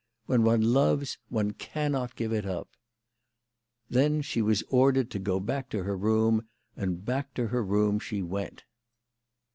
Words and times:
When 0.25 0.41
one 0.43 0.61
loves, 0.63 1.19
one 1.29 1.51
cannot 1.51 2.15
give 2.15 2.33
it 2.33 2.43
up." 2.43 2.69
Then 3.87 4.23
she 4.23 4.41
was 4.41 4.63
ordered 4.69 5.11
to 5.11 5.19
go 5.19 5.39
back 5.39 5.69
to 5.69 5.83
her 5.83 5.95
room, 5.95 6.47
and 6.75 7.05
back 7.05 7.35
to 7.35 7.49
her 7.49 7.63
room 7.63 7.99
she 7.99 8.23
went. 8.23 8.63